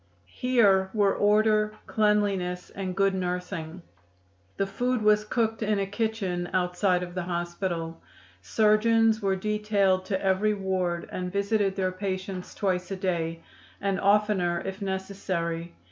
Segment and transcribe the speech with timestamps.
[0.25, 3.83] Here were order, cleanliness and good nursing.
[4.57, 8.01] The food was cooked in a kitchen outside of the hospital.
[8.41, 13.43] Surgeons were detailed to every ward and visited their patients twice a day,
[13.79, 15.75] and oftener if necessary.